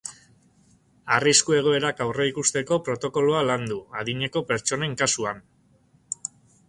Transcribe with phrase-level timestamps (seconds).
[1.17, 5.45] Arrisku egoerak aurreikusteko protokoloa landu, adineko pertsonen kasuan.